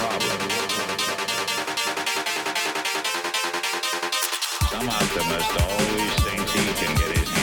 [0.00, 0.40] problem.
[4.70, 7.39] Some optimist always thinks he can get his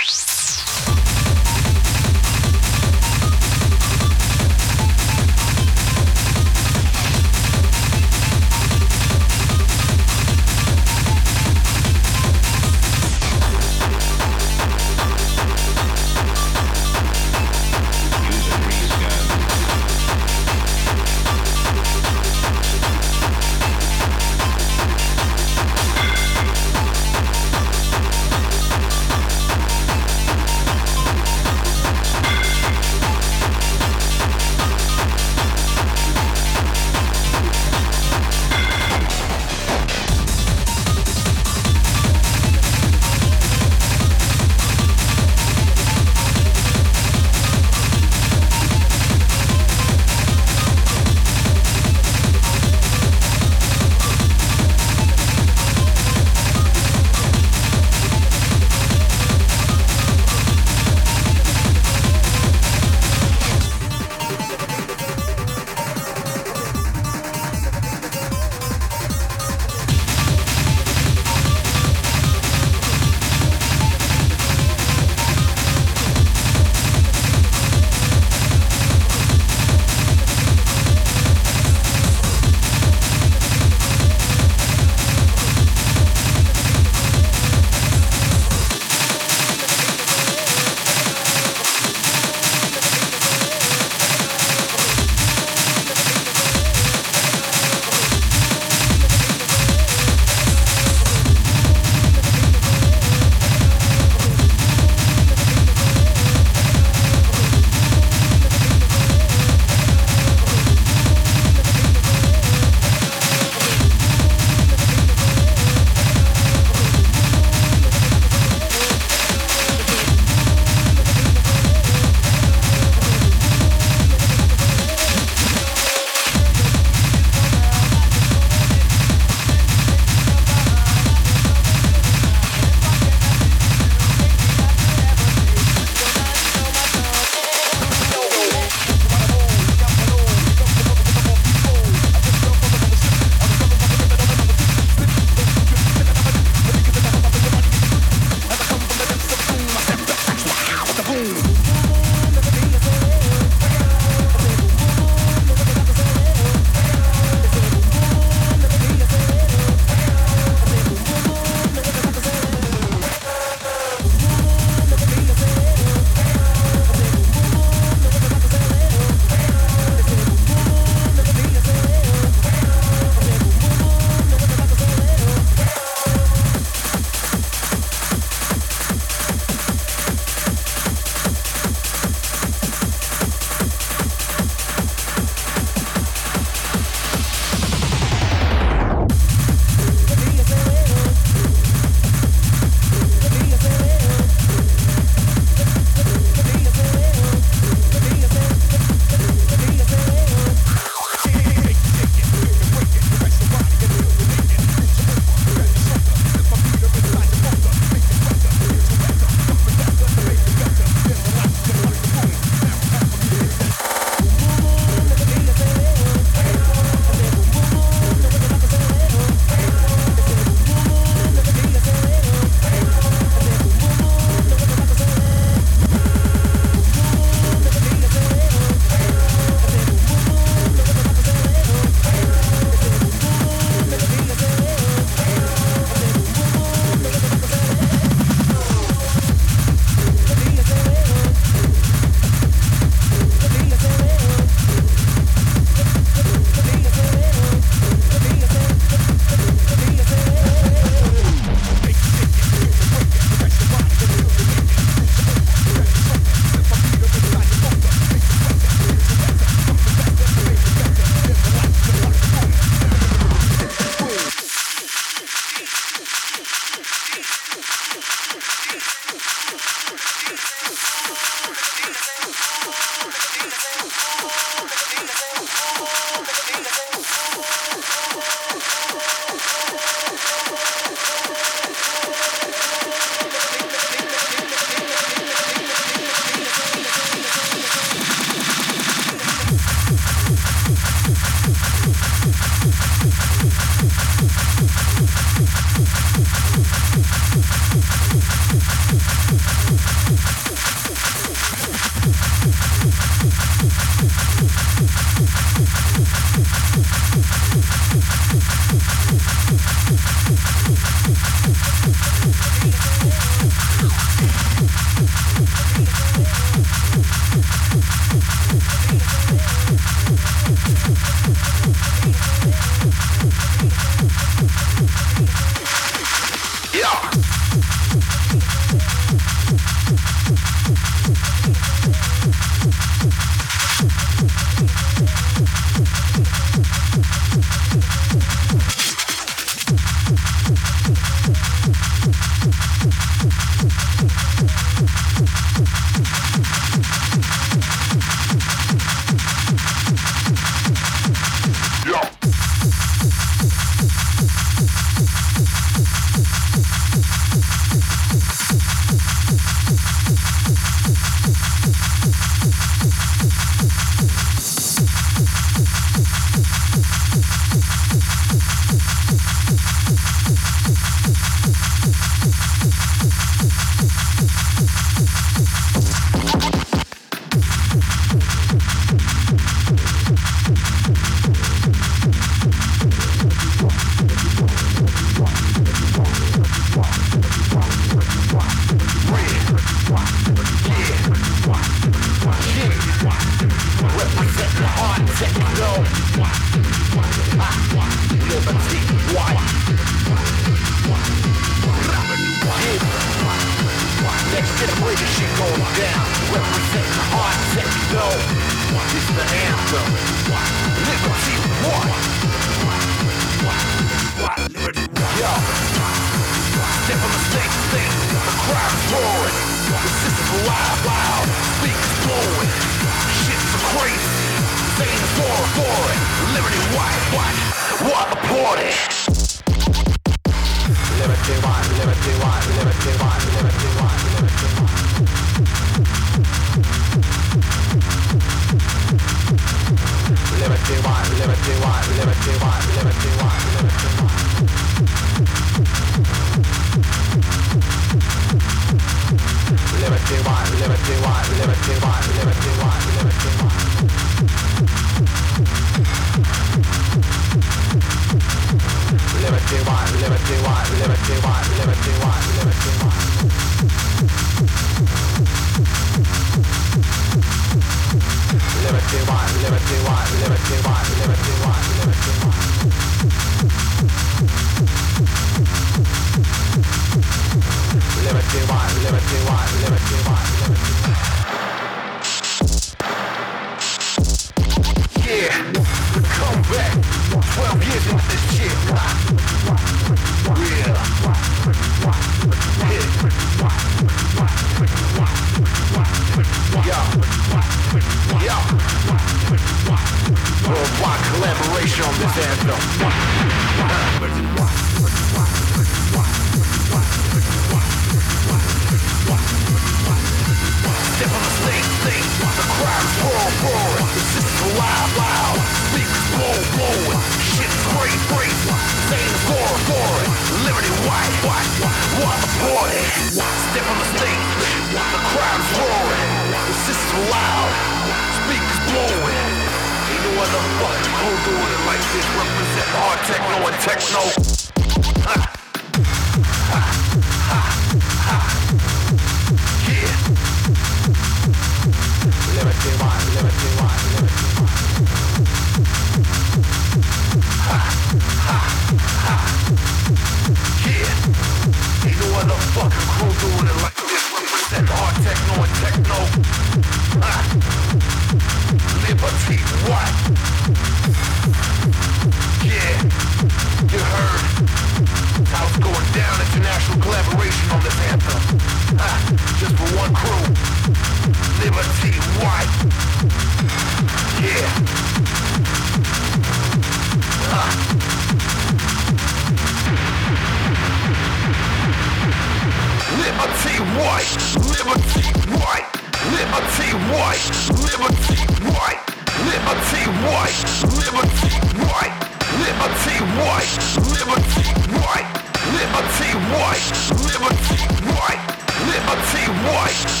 [599.71, 600.00] Right.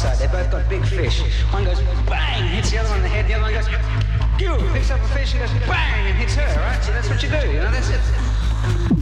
[0.00, 0.18] On.
[0.18, 1.20] They both got big fish.
[1.52, 3.28] One goes bang, hits the other one on the head.
[3.28, 3.68] The other one goes,
[4.38, 6.60] phew, picks up a fish and goes bang, and hits her.
[6.60, 6.82] Right?
[6.82, 7.52] So that's what you do.
[7.52, 9.01] You know, that's it.